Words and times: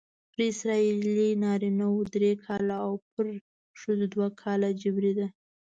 پر 0.31 0.39
اسرائیلي 0.51 1.29
نارینه 1.43 1.85
وو 1.91 2.01
درې 2.13 2.31
کاله 2.45 2.75
او 2.85 2.93
پر 3.11 3.25
ښځو 3.79 4.05
دوه 4.13 4.27
کاله 4.41 4.69
جبری 4.81 5.13
ده. 5.19 5.27